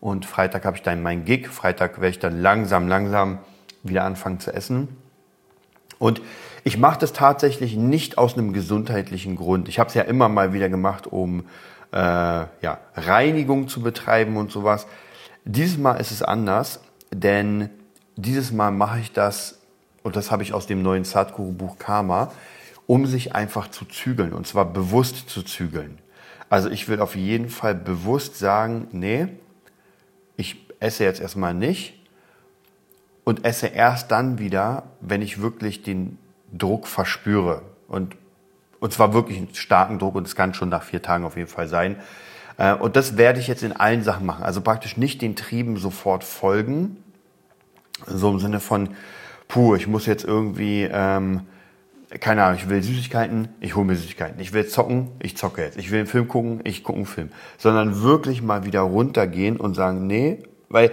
Und 0.00 0.26
Freitag 0.26 0.64
habe 0.64 0.76
ich 0.76 0.82
dann 0.82 1.00
meinen 1.00 1.24
Gig. 1.24 1.48
Freitag 1.48 2.00
werde 2.00 2.10
ich 2.10 2.18
dann 2.18 2.42
langsam, 2.42 2.88
langsam 2.88 3.38
wieder 3.84 4.04
anfangen 4.04 4.40
zu 4.40 4.52
essen. 4.52 4.88
Und 5.98 6.20
ich 6.64 6.76
mache 6.76 6.98
das 6.98 7.12
tatsächlich 7.12 7.76
nicht 7.76 8.18
aus 8.18 8.34
einem 8.34 8.52
gesundheitlichen 8.52 9.36
Grund. 9.36 9.68
Ich 9.68 9.78
habe 9.78 9.88
es 9.88 9.94
ja 9.94 10.02
immer 10.02 10.28
mal 10.28 10.52
wieder 10.52 10.68
gemacht, 10.68 11.06
um 11.06 11.44
äh, 11.92 11.96
ja, 11.98 12.78
Reinigung 12.96 13.68
zu 13.68 13.80
betreiben 13.80 14.36
und 14.36 14.50
sowas. 14.50 14.86
Dieses 15.48 15.78
Mal 15.78 15.94
ist 15.94 16.10
es 16.10 16.22
anders, 16.22 16.80
denn 17.12 17.70
dieses 18.16 18.50
Mal 18.50 18.72
mache 18.72 18.98
ich 18.98 19.12
das, 19.12 19.60
und 20.02 20.16
das 20.16 20.32
habe 20.32 20.42
ich 20.42 20.52
aus 20.52 20.66
dem 20.66 20.82
neuen 20.82 21.04
Sadhguru-Buch 21.04 21.78
Karma, 21.78 22.32
um 22.88 23.06
sich 23.06 23.34
einfach 23.36 23.68
zu 23.68 23.84
zügeln, 23.84 24.32
und 24.32 24.48
zwar 24.48 24.64
bewusst 24.64 25.30
zu 25.30 25.44
zügeln. 25.44 25.98
Also 26.50 26.68
ich 26.68 26.88
will 26.88 27.00
auf 27.00 27.14
jeden 27.14 27.48
Fall 27.48 27.76
bewusst 27.76 28.36
sagen, 28.38 28.88
nee, 28.90 29.28
ich 30.36 30.66
esse 30.80 31.04
jetzt 31.04 31.20
erstmal 31.20 31.54
nicht, 31.54 31.94
und 33.22 33.44
esse 33.44 33.68
erst 33.68 34.10
dann 34.10 34.40
wieder, 34.40 34.84
wenn 35.00 35.22
ich 35.22 35.40
wirklich 35.40 35.82
den 35.82 36.18
Druck 36.52 36.88
verspüre. 36.88 37.62
Und, 37.86 38.16
und 38.80 38.92
zwar 38.92 39.14
wirklich 39.14 39.38
einen 39.38 39.54
starken 39.54 40.00
Druck 40.00 40.16
und 40.16 40.26
es 40.26 40.34
kann 40.34 40.54
schon 40.54 40.68
nach 40.68 40.82
vier 40.82 41.02
Tagen 41.02 41.24
auf 41.24 41.36
jeden 41.36 41.48
Fall 41.48 41.68
sein. 41.68 41.96
Äh, 42.58 42.74
und 42.74 42.96
das 42.96 43.16
werde 43.16 43.40
ich 43.40 43.48
jetzt 43.48 43.62
in 43.62 43.72
allen 43.72 44.02
Sachen 44.02 44.26
machen. 44.26 44.44
Also 44.44 44.60
praktisch 44.60 44.96
nicht 44.96 45.22
den 45.22 45.36
Trieben 45.36 45.76
sofort 45.76 46.24
folgen. 46.24 46.98
So 48.06 48.30
im 48.30 48.38
Sinne 48.38 48.60
von, 48.60 48.90
puh, 49.48 49.74
ich 49.74 49.86
muss 49.86 50.06
jetzt 50.06 50.24
irgendwie, 50.24 50.88
ähm, 50.90 51.42
keine 52.20 52.44
Ahnung, 52.44 52.58
ich 52.58 52.68
will 52.68 52.82
Süßigkeiten, 52.82 53.48
ich 53.60 53.74
hole 53.74 53.86
mir 53.86 53.96
Süßigkeiten. 53.96 54.40
Ich 54.40 54.52
will 54.52 54.66
zocken, 54.66 55.08
ich 55.20 55.36
zocke 55.36 55.62
jetzt. 55.62 55.78
Ich 55.78 55.90
will 55.90 56.00
einen 56.00 56.08
Film 56.08 56.28
gucken, 56.28 56.60
ich 56.64 56.84
gucke 56.84 56.98
einen 56.98 57.06
Film. 57.06 57.30
Sondern 57.58 58.02
wirklich 58.02 58.42
mal 58.42 58.64
wieder 58.64 58.80
runtergehen 58.80 59.56
und 59.56 59.74
sagen, 59.74 60.06
nee, 60.06 60.42
weil, 60.68 60.90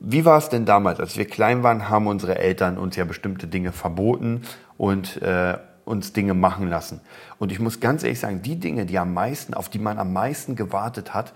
wie 0.00 0.24
war 0.24 0.38
es 0.38 0.48
denn 0.48 0.66
damals? 0.66 1.00
Als 1.00 1.16
wir 1.16 1.24
klein 1.24 1.62
waren, 1.62 1.88
haben 1.88 2.06
unsere 2.06 2.38
Eltern 2.38 2.76
uns 2.76 2.96
ja 2.96 3.04
bestimmte 3.04 3.46
Dinge 3.46 3.72
verboten 3.72 4.42
und 4.76 5.20
äh, 5.22 5.56
uns 5.84 6.12
Dinge 6.12 6.34
machen 6.34 6.68
lassen. 6.68 7.00
Und 7.38 7.52
ich 7.52 7.60
muss 7.60 7.80
ganz 7.80 8.02
ehrlich 8.02 8.20
sagen, 8.20 8.42
die 8.42 8.56
Dinge, 8.56 8.86
die 8.86 8.98
am 8.98 9.12
meisten, 9.14 9.54
auf 9.54 9.68
die 9.68 9.78
man 9.78 9.98
am 9.98 10.12
meisten 10.12 10.56
gewartet 10.56 11.14
hat, 11.14 11.32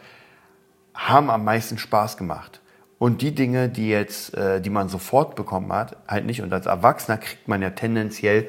haben 0.94 1.30
am 1.30 1.44
meisten 1.44 1.78
Spaß 1.78 2.16
gemacht. 2.16 2.60
Und 2.98 3.22
die 3.22 3.34
Dinge, 3.34 3.68
die 3.68 3.88
jetzt, 3.88 4.34
äh, 4.34 4.60
die 4.60 4.70
man 4.70 4.88
sofort 4.88 5.36
bekommen 5.36 5.72
hat, 5.72 5.96
halt 6.08 6.26
nicht. 6.26 6.42
Und 6.42 6.52
als 6.52 6.66
Erwachsener 6.66 7.18
kriegt 7.18 7.46
man 7.46 7.62
ja 7.62 7.70
tendenziell 7.70 8.48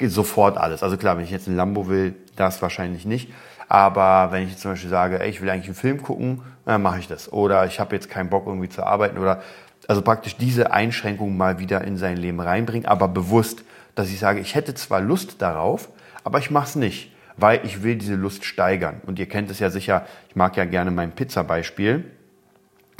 sofort 0.00 0.58
alles. 0.58 0.82
Also 0.82 0.96
klar, 0.96 1.16
wenn 1.16 1.24
ich 1.24 1.30
jetzt 1.30 1.46
ein 1.46 1.56
Lambo 1.56 1.88
will, 1.88 2.14
das 2.36 2.60
wahrscheinlich 2.60 3.06
nicht. 3.06 3.32
Aber 3.68 4.32
wenn 4.32 4.42
ich 4.42 4.50
jetzt 4.50 4.60
zum 4.60 4.72
Beispiel 4.72 4.90
sage, 4.90 5.20
ey, 5.20 5.30
ich 5.30 5.40
will 5.40 5.48
eigentlich 5.48 5.66
einen 5.66 5.74
Film 5.74 6.02
gucken, 6.02 6.42
dann 6.66 6.82
mache 6.82 6.98
ich 6.98 7.08
das. 7.08 7.32
Oder 7.32 7.64
ich 7.66 7.80
habe 7.80 7.94
jetzt 7.94 8.10
keinen 8.10 8.28
Bock 8.28 8.46
irgendwie 8.46 8.68
zu 8.68 8.84
arbeiten 8.84 9.16
oder 9.16 9.40
also 9.88 10.02
praktisch 10.02 10.36
diese 10.36 10.72
Einschränkung 10.72 11.36
mal 11.36 11.58
wieder 11.58 11.82
in 11.82 11.96
sein 11.96 12.16
Leben 12.16 12.40
reinbringen, 12.40 12.86
aber 12.86 13.08
bewusst, 13.08 13.64
dass 13.94 14.10
ich 14.10 14.18
sage, 14.18 14.40
ich 14.40 14.54
hätte 14.54 14.74
zwar 14.74 15.00
Lust 15.00 15.42
darauf, 15.42 15.88
aber 16.24 16.38
ich 16.38 16.50
mache 16.50 16.66
es 16.66 16.76
nicht, 16.76 17.12
weil 17.36 17.60
ich 17.64 17.82
will 17.82 17.96
diese 17.96 18.14
Lust 18.14 18.44
steigern. 18.44 19.00
Und 19.06 19.18
ihr 19.18 19.26
kennt 19.26 19.50
es 19.50 19.58
ja 19.58 19.70
sicher, 19.70 20.06
ich 20.28 20.36
mag 20.36 20.56
ja 20.56 20.64
gerne 20.64 20.90
mein 20.90 21.12
Pizza-Beispiel. 21.12 22.04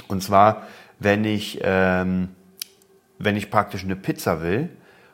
Und 0.08 0.22
zwar, 0.22 0.66
wenn 0.99 1.25
ich, 1.25 1.61
ähm, 1.62 2.28
wenn 3.18 3.37
ich 3.37 3.50
praktisch 3.50 3.84
eine 3.84 3.96
Pizza 3.96 4.42
will 4.42 4.68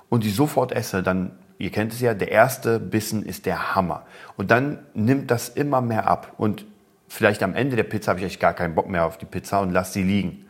und 0.08 0.24
die 0.24 0.30
sofort 0.30 0.72
esse, 0.72 1.02
dann 1.02 1.32
ihr 1.58 1.70
kennt 1.70 1.92
es 1.92 2.00
ja, 2.00 2.14
der 2.14 2.30
erste 2.30 2.78
Bissen 2.78 3.24
ist 3.24 3.46
der 3.46 3.74
Hammer. 3.74 4.06
Und 4.36 4.50
dann 4.50 4.78
nimmt 4.94 5.30
das 5.30 5.48
immer 5.48 5.80
mehr 5.80 6.08
ab. 6.08 6.34
Und 6.38 6.64
vielleicht 7.08 7.42
am 7.42 7.54
Ende 7.54 7.76
der 7.76 7.82
Pizza 7.82 8.10
habe 8.10 8.20
ich 8.20 8.26
echt 8.26 8.40
gar 8.40 8.54
keinen 8.54 8.74
Bock 8.74 8.88
mehr 8.88 9.04
auf 9.04 9.18
die 9.18 9.26
Pizza 9.26 9.60
und 9.60 9.72
lasse 9.72 9.94
sie 9.94 10.02
liegen. 10.02 10.46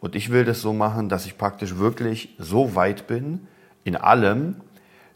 Und 0.00 0.14
ich 0.14 0.30
will 0.30 0.44
das 0.44 0.60
so 0.60 0.72
machen, 0.72 1.08
dass 1.08 1.26
ich 1.26 1.38
praktisch 1.38 1.76
wirklich 1.76 2.34
so 2.38 2.74
weit 2.74 3.06
bin 3.06 3.46
in 3.86 3.96
allem, 3.96 4.56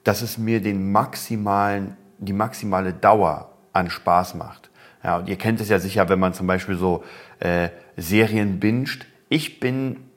dass 0.05 0.23
es 0.23 0.39
mir 0.39 0.63
den 0.63 0.93
maximalen, 0.93 1.97
die 2.19 2.33
maximale 2.33 2.93
Dauer 2.93 3.51
an 3.73 3.91
Spaß 3.91 4.35
macht. 4.35 4.71
Ja, 5.03 5.17
und 5.17 5.29
ihr 5.29 5.37
kennt 5.37 5.61
es 5.61 5.69
ja 5.69 5.79
sicher, 5.79 6.09
wenn 6.09 6.21
man 6.21 6.35
zum 6.35 6.47
Beispiel 6.47 6.77
so 6.77 7.03
äh, 7.41 7.71
Serien 7.97 8.61
binscht. 8.61 9.07
Ich 9.29 9.61
bin 9.61 10.11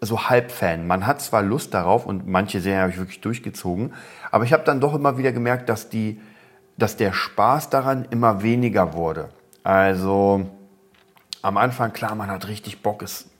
so 0.00 0.28
halb 0.28 0.52
Fan. 0.52 0.86
Man 0.86 1.06
hat 1.06 1.20
zwar 1.20 1.42
Lust 1.42 1.74
darauf 1.74 2.06
und 2.06 2.28
manche 2.28 2.60
Serien 2.60 2.82
habe 2.82 2.92
ich 2.92 2.98
wirklich 2.98 3.20
durchgezogen, 3.20 3.92
aber 4.30 4.44
ich 4.44 4.52
habe 4.52 4.64
dann 4.64 4.80
doch 4.80 4.94
immer 4.94 5.18
wieder 5.18 5.32
gemerkt, 5.32 5.68
dass 5.68 5.88
die, 5.88 6.20
dass 6.76 6.96
der 6.96 7.12
Spaß 7.12 7.70
daran 7.70 8.06
immer 8.10 8.42
weniger 8.42 8.92
wurde. 8.92 9.30
Also 9.64 10.48
am 11.42 11.56
Anfang 11.56 11.92
klar, 11.92 12.14
man 12.14 12.30
hat 12.30 12.46
richtig 12.46 12.82
Bock, 12.82 13.02
es 13.02 13.30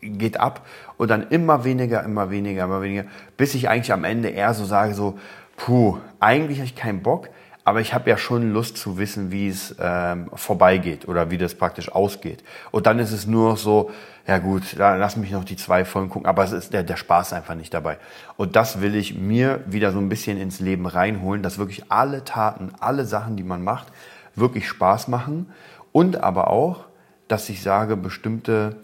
geht 0.00 0.38
ab 0.38 0.66
und 0.96 1.10
dann 1.10 1.28
immer 1.28 1.64
weniger, 1.64 2.02
immer 2.04 2.30
weniger, 2.30 2.64
immer 2.64 2.82
weniger, 2.82 3.04
bis 3.36 3.54
ich 3.54 3.68
eigentlich 3.68 3.92
am 3.92 4.04
Ende 4.04 4.28
eher 4.28 4.54
so 4.54 4.64
sage 4.64 4.94
so, 4.94 5.18
puh, 5.56 5.98
eigentlich 6.18 6.58
habe 6.58 6.66
ich 6.66 6.76
keinen 6.76 7.02
Bock, 7.02 7.28
aber 7.64 7.80
ich 7.80 7.92
habe 7.92 8.08
ja 8.08 8.16
schon 8.16 8.52
Lust 8.52 8.78
zu 8.78 8.98
wissen, 8.98 9.30
wie 9.30 9.48
es 9.48 9.76
ähm, 9.78 10.30
vorbeigeht 10.34 11.06
oder 11.06 11.30
wie 11.30 11.38
das 11.38 11.54
praktisch 11.54 11.92
ausgeht. 11.92 12.42
Und 12.70 12.86
dann 12.86 12.98
ist 12.98 13.12
es 13.12 13.26
nur 13.26 13.56
so, 13.56 13.90
ja 14.26 14.38
gut, 14.38 14.74
lass 14.76 15.16
mich 15.16 15.30
noch 15.30 15.44
die 15.44 15.56
zwei 15.56 15.84
Folgen 15.84 16.08
gucken, 16.08 16.26
aber 16.26 16.42
es 16.44 16.52
ist 16.52 16.72
der, 16.72 16.82
der 16.82 16.96
Spaß 16.96 17.32
einfach 17.32 17.54
nicht 17.54 17.74
dabei. 17.74 17.98
Und 18.36 18.56
das 18.56 18.80
will 18.80 18.94
ich 18.94 19.14
mir 19.18 19.60
wieder 19.66 19.92
so 19.92 19.98
ein 19.98 20.08
bisschen 20.08 20.38
ins 20.38 20.60
Leben 20.60 20.86
reinholen, 20.86 21.42
dass 21.42 21.58
wirklich 21.58 21.90
alle 21.90 22.24
Taten, 22.24 22.72
alle 22.80 23.04
Sachen, 23.04 23.36
die 23.36 23.42
man 23.42 23.62
macht, 23.62 23.88
wirklich 24.34 24.66
Spaß 24.66 25.08
machen 25.08 25.52
und 25.92 26.22
aber 26.22 26.48
auch, 26.48 26.84
dass 27.28 27.48
ich 27.48 27.62
sage, 27.62 27.96
bestimmte, 27.96 28.76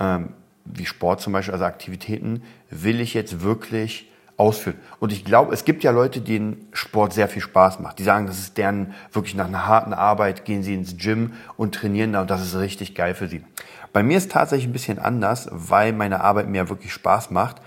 ähm, 0.00 0.30
wie 0.64 0.86
Sport 0.86 1.20
zum 1.20 1.32
Beispiel, 1.32 1.52
also 1.52 1.64
Aktivitäten, 1.64 2.42
will 2.70 3.00
ich 3.00 3.14
jetzt 3.14 3.42
wirklich 3.42 4.10
ausführen. 4.36 4.78
Und 4.98 5.12
ich 5.12 5.24
glaube, 5.24 5.52
es 5.52 5.64
gibt 5.64 5.84
ja 5.84 5.90
Leute, 5.90 6.20
denen 6.20 6.68
Sport 6.72 7.12
sehr 7.12 7.28
viel 7.28 7.42
Spaß 7.42 7.80
macht. 7.80 7.98
Die 7.98 8.02
sagen, 8.02 8.26
das 8.26 8.38
ist 8.38 8.58
deren 8.58 8.94
wirklich 9.12 9.34
nach 9.34 9.46
einer 9.46 9.66
harten 9.66 9.92
Arbeit, 9.92 10.44
gehen 10.44 10.62
sie 10.62 10.74
ins 10.74 10.96
Gym 10.96 11.34
und 11.56 11.74
trainieren 11.74 12.12
da 12.12 12.22
und 12.22 12.30
das 12.30 12.42
ist 12.42 12.56
richtig 12.56 12.94
geil 12.94 13.14
für 13.14 13.28
sie. 13.28 13.44
Bei 13.92 14.02
mir 14.02 14.16
ist 14.16 14.32
tatsächlich 14.32 14.68
ein 14.68 14.72
bisschen 14.72 14.98
anders, 14.98 15.48
weil 15.52 15.92
meine 15.92 16.20
Arbeit 16.20 16.48
mir 16.48 16.68
wirklich 16.68 16.92
Spaß 16.92 17.30
macht 17.30 17.62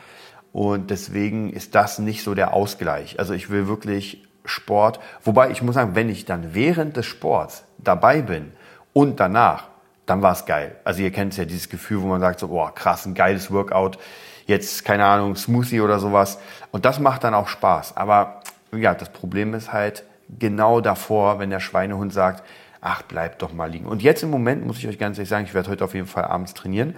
und 0.52 0.90
deswegen 0.90 1.54
ist 1.54 1.74
das 1.74 2.00
nicht 2.00 2.24
so 2.24 2.34
der 2.34 2.54
Ausgleich. 2.54 3.18
Also 3.18 3.34
ich 3.34 3.50
will 3.50 3.68
wirklich 3.68 4.28
Sport, 4.44 5.00
wobei 5.24 5.52
ich 5.52 5.62
muss 5.62 5.76
sagen, 5.76 5.96
wenn 5.96 6.10
ich 6.10 6.26
dann 6.26 6.54
während 6.54 6.98
des 6.98 7.06
Sports 7.06 7.64
dabei 7.78 8.22
bin 8.22 8.52
und 8.92 9.20
danach, 9.20 9.67
dann 10.08 10.24
war 10.24 10.32
es 10.32 10.46
geil. 10.46 10.76
Also 10.84 11.04
ihr 11.04 11.12
kennt 11.12 11.38
ja 11.38 11.46
dieses 11.46 11.70
Gefühl, 11.70 12.02
wo 12.02 12.08
man 12.08 12.22
sagt 12.22 12.40
so, 12.40 12.48
boah, 12.48 12.74
krass, 12.74 13.06
ein 13.06 13.14
geiles 13.14 13.52
Workout 13.52 14.00
jetzt, 14.48 14.86
keine 14.86 15.06
Ahnung, 15.06 15.36
Smoothie 15.36 15.82
oder 15.82 16.00
sowas. 16.00 16.40
Und 16.72 16.86
das 16.86 17.00
macht 17.00 17.24
dann 17.24 17.34
auch 17.34 17.48
Spaß. 17.48 17.96
Aber 17.96 18.40
ja, 18.72 18.96
das 18.96 19.10
Problem 19.10 19.54
ist 19.54 19.72
halt 19.72 20.04
genau 20.40 20.82
davor, 20.82 21.40
wenn 21.40 21.50
der 21.50 21.60
Schweinehund 21.60 22.12
sagt, 22.14 22.44
ach, 22.82 23.02
bleib 23.04 23.40
doch 23.40 23.54
mal 23.54 23.70
liegen. 23.70 23.86
Und 23.86 24.02
jetzt 24.02 24.24
im 24.24 24.30
Moment 24.30 24.66
muss 24.66 24.78
ich 24.78 24.88
euch 24.88 24.98
ganz 24.98 25.18
ehrlich 25.18 25.30
sagen, 25.30 25.46
ich 25.46 25.54
werde 25.54 25.70
heute 25.70 25.84
auf 25.84 25.94
jeden 25.94 26.08
Fall 26.08 26.26
abends 26.26 26.54
trainieren. 26.54 26.96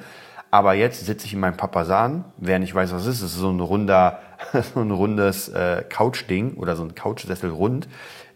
Aber 0.51 0.73
jetzt 0.73 1.05
sitze 1.05 1.25
ich 1.25 1.33
in 1.33 1.39
meinem 1.39 1.57
Papasan. 1.57 2.25
Wer 2.37 2.59
nicht 2.59 2.73
weiß, 2.73 2.91
was 2.93 3.05
es 3.05 3.17
ist, 3.17 3.21
ist 3.21 3.35
so 3.35 3.49
ein 3.49 3.59
runder, 3.59 4.19
so 4.73 4.81
ein 4.81 4.91
rundes 4.91 5.49
äh, 5.49 5.83
Couchding 5.89 6.55
oder 6.55 6.75
so 6.75 6.83
ein 6.83 6.95
Couchsessel 6.95 7.49
rund. 7.49 7.87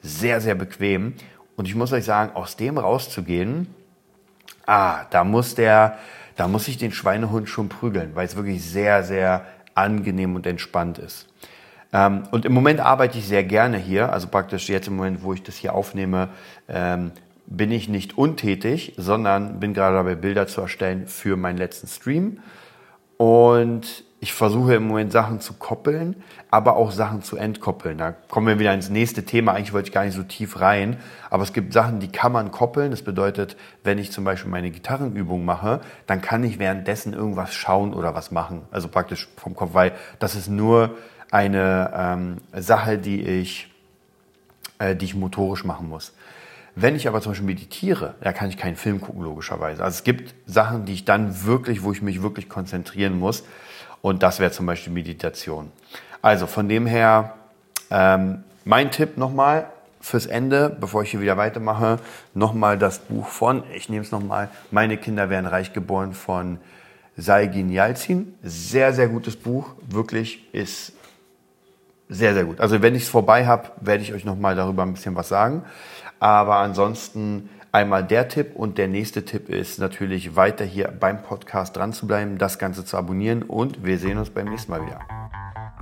Sehr, 0.01 0.41
sehr 0.41 0.55
bequem. 0.55 1.13
Und 1.55 1.67
ich 1.67 1.75
muss 1.75 1.93
euch 1.93 2.05
sagen, 2.05 2.35
aus 2.35 2.55
dem 2.55 2.77
rauszugehen, 2.77 3.67
ah, 4.65 5.05
da 5.09 5.23
muss 5.23 5.55
der, 5.55 5.97
da 6.35 6.47
muss 6.47 6.67
ich 6.67 6.77
den 6.77 6.91
Schweinehund 6.91 7.49
schon 7.49 7.69
prügeln, 7.69 8.11
weil 8.15 8.25
es 8.25 8.35
wirklich 8.35 8.63
sehr, 8.63 9.03
sehr 9.03 9.45
angenehm 9.75 10.35
und 10.35 10.45
entspannt 10.45 10.97
ist. 10.97 11.27
Ähm, 11.91 12.23
und 12.31 12.45
im 12.45 12.53
Moment 12.53 12.79
arbeite 12.79 13.17
ich 13.17 13.27
sehr 13.27 13.43
gerne 13.43 13.77
hier, 13.77 14.11
also 14.11 14.27
praktisch 14.27 14.69
jetzt 14.69 14.87
im 14.87 14.95
Moment, 14.95 15.23
wo 15.23 15.33
ich 15.33 15.43
das 15.43 15.55
hier 15.55 15.73
aufnehme, 15.73 16.29
ähm, 16.67 17.11
bin 17.45 17.71
ich 17.71 17.89
nicht 17.89 18.17
untätig, 18.17 18.93
sondern 18.97 19.59
bin 19.59 19.73
gerade 19.73 19.97
dabei, 19.97 20.15
Bilder 20.15 20.47
zu 20.47 20.61
erstellen 20.61 21.07
für 21.07 21.35
meinen 21.35 21.57
letzten 21.57 21.87
Stream. 21.87 22.39
Und 23.17 24.05
ich 24.23 24.31
versuche 24.31 24.75
im 24.75 24.87
Moment 24.87 25.11
Sachen 25.11 25.41
zu 25.41 25.51
koppeln, 25.51 26.15
aber 26.49 26.77
auch 26.77 26.91
Sachen 26.91 27.23
zu 27.23 27.35
entkoppeln. 27.35 27.97
Da 27.97 28.13
kommen 28.13 28.47
wir 28.47 28.57
wieder 28.57 28.73
ins 28.73 28.89
nächste 28.89 29.25
Thema. 29.25 29.51
Eigentlich 29.51 29.73
wollte 29.73 29.89
ich 29.89 29.93
gar 29.93 30.05
nicht 30.05 30.15
so 30.15 30.23
tief 30.23 30.61
rein, 30.61 30.95
aber 31.29 31.43
es 31.43 31.51
gibt 31.51 31.73
Sachen, 31.73 31.99
die 31.99 32.07
kann 32.07 32.31
man 32.31 32.49
koppeln. 32.49 32.91
Das 32.91 33.01
bedeutet, 33.01 33.57
wenn 33.83 33.97
ich 33.97 34.13
zum 34.13 34.23
Beispiel 34.23 34.49
meine 34.49 34.71
Gitarrenübung 34.71 35.43
mache, 35.43 35.81
dann 36.07 36.21
kann 36.21 36.41
ich 36.45 36.57
währenddessen 36.57 37.11
irgendwas 37.11 37.53
schauen 37.53 37.93
oder 37.93 38.15
was 38.15 38.31
machen. 38.31 38.61
Also 38.71 38.87
praktisch 38.87 39.27
vom 39.35 39.55
Kopf, 39.55 39.73
weil 39.73 39.91
das 40.19 40.35
ist 40.35 40.47
nur 40.47 40.91
eine 41.29 41.91
ähm, 41.93 42.37
Sache, 42.53 42.97
die 42.97 43.23
ich, 43.23 43.73
äh, 44.79 44.95
die 44.95 45.03
ich 45.03 45.15
motorisch 45.15 45.65
machen 45.65 45.89
muss. 45.89 46.13
Wenn 46.75 46.95
ich 46.95 47.09
aber 47.09 47.19
zum 47.19 47.33
Beispiel 47.33 47.47
meditiere, 47.47 48.15
da 48.21 48.31
kann 48.31 48.47
ich 48.47 48.55
keinen 48.55 48.77
Film 48.77 49.01
gucken, 49.01 49.21
logischerweise. 49.21 49.83
Also 49.83 49.97
es 49.97 50.03
gibt 50.05 50.33
Sachen, 50.45 50.85
die 50.85 50.93
ich 50.93 51.03
dann 51.03 51.43
wirklich, 51.43 51.83
wo 51.83 51.91
ich 51.91 52.01
mich 52.01 52.23
wirklich 52.23 52.47
konzentrieren 52.47 53.19
muss. 53.19 53.43
Und 54.03 54.21
das 54.21 54.41
wäre 54.41 54.51
zum 54.51 54.65
Beispiel 54.65 54.91
Meditation. 54.91 55.71
Also 56.21 56.45
von 56.45 56.67
dem 56.67 56.85
her, 56.85 57.35
ähm, 57.89 58.43
mein 58.65 58.91
Tipp 58.91 59.17
nochmal 59.17 59.67
fürs 60.01 60.25
Ende, 60.25 60.69
bevor 60.69 61.03
ich 61.03 61.11
hier 61.11 61.21
wieder 61.21 61.37
weitermache, 61.37 61.99
nochmal 62.33 62.77
das 62.77 62.99
Buch 62.99 63.27
von, 63.27 63.63
ich 63.73 63.87
nehme 63.87 64.03
es 64.03 64.11
nochmal, 64.11 64.49
Meine 64.71 64.97
Kinder 64.97 65.29
werden 65.29 65.45
reich 65.45 65.71
geboren 65.71 66.13
von 66.13 66.59
Saigin 67.15 67.69
Yalzin. 67.69 68.35
Sehr, 68.43 68.91
sehr 68.91 69.07
gutes 69.07 69.37
Buch. 69.37 69.69
Wirklich 69.87 70.53
ist 70.53 70.91
sehr, 72.09 72.33
sehr 72.33 72.43
gut. 72.43 72.59
Also 72.59 72.81
wenn 72.81 72.95
ich 72.95 73.03
es 73.03 73.09
vorbei 73.09 73.45
habe, 73.45 73.71
werde 73.79 74.03
ich 74.03 74.13
euch 74.13 74.25
nochmal 74.25 74.57
darüber 74.57 74.83
ein 74.83 74.91
bisschen 74.91 75.15
was 75.15 75.29
sagen. 75.29 75.63
Aber 76.19 76.57
ansonsten 76.57 77.49
Einmal 77.75 78.03
der 78.03 78.27
Tipp 78.27 78.55
und 78.55 78.77
der 78.77 78.87
nächste 78.87 79.25
Tipp 79.25 79.49
ist 79.49 79.79
natürlich 79.79 80.35
weiter 80.35 80.63
hier 80.63 80.89
beim 80.89 81.23
Podcast 81.23 81.75
dran 81.75 81.91
zu 81.91 82.05
bleiben, 82.05 82.37
das 82.37 82.59
Ganze 82.59 82.85
zu 82.85 82.95
abonnieren 82.95 83.41
und 83.41 83.83
wir 83.83 83.97
sehen 83.97 84.19
uns 84.19 84.29
beim 84.29 84.47
nächsten 84.47 84.69
Mal 84.69 84.85
wieder. 84.85 84.99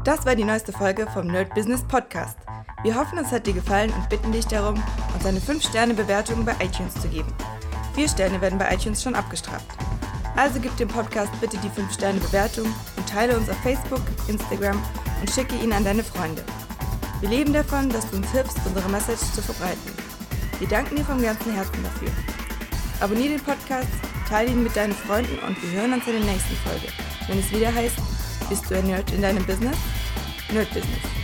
Das 0.06 0.26
war 0.26 0.38
die 0.38 0.46
neueste 0.46 0.72
Folge 0.72 1.06
vom 1.08 1.28
Nerd 1.28 1.54
Business 1.54 1.86
Podcast. 1.86 2.38
Wir 2.84 2.96
hoffen, 2.96 3.18
es 3.18 3.34
hat 3.34 3.46
dir 3.46 3.52
gefallen 3.52 3.92
und 3.92 4.08
bitten 4.08 4.32
dich 4.32 4.48
darum, 4.48 4.82
uns 5.14 5.26
eine 5.26 5.40
5-Sterne-Bewertung 5.40 6.46
bei 6.46 6.54
iTunes 6.64 6.94
zu 6.94 7.10
geben. 7.10 7.34
Vier 7.94 8.08
Sterne 8.08 8.40
werden 8.40 8.58
bei 8.58 8.74
iTunes 8.74 9.04
schon 9.04 9.14
abgestraft. 9.14 9.68
Also 10.38 10.62
gib 10.62 10.78
dem 10.78 10.88
Podcast 10.88 11.34
bitte 11.42 11.58
die 11.58 11.82
5-Sterne-Bewertung 11.82 12.68
und 12.96 13.10
teile 13.10 13.36
uns 13.36 13.50
auf 13.50 13.58
Facebook, 13.58 14.04
Instagram 14.30 14.82
und 15.20 15.30
schicke 15.30 15.56
ihn 15.56 15.74
an 15.74 15.84
deine 15.84 16.06
Freunde. 16.06 16.42
Wir 17.20 17.28
leben 17.28 17.52
davon, 17.52 17.90
dass 17.90 18.10
du 18.10 18.16
uns 18.16 18.32
hilfst, 18.32 18.60
unsere 18.66 18.88
Message 18.88 19.34
zu 19.34 19.42
verbreiten. 19.42 20.01
Wir 20.62 20.68
danken 20.68 20.96
dir 20.96 21.04
vom 21.04 21.20
ganzen 21.20 21.56
Herzen 21.56 21.82
dafür. 21.82 22.10
Abonnier 23.00 23.30
den 23.30 23.40
Podcast, 23.40 23.88
teile 24.30 24.52
ihn 24.52 24.62
mit 24.62 24.76
deinen 24.76 24.94
Freunden 24.94 25.40
und 25.40 25.60
wir 25.60 25.72
hören 25.72 25.94
uns 25.94 26.06
in 26.06 26.14
der 26.14 26.22
nächsten 26.22 26.56
Folge, 26.58 26.86
wenn 27.28 27.40
es 27.40 27.52
wieder 27.52 27.74
heißt, 27.74 27.98
bist 28.48 28.70
du 28.70 28.78
ein 28.78 28.86
Nerd 28.86 29.12
in 29.12 29.24
deinem 29.24 29.44
Business? 29.44 29.76
Nerd 30.52 30.72
Business. 30.72 31.21